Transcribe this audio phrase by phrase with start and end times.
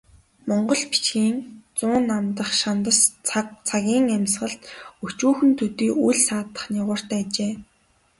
[0.47, 1.37] Монгол бичгийн
[1.77, 4.61] зуун дамнах шандас цаг цагийн амьсгалд
[5.05, 7.53] өчүүхэн төдий үл саатах нигууртай ажээ.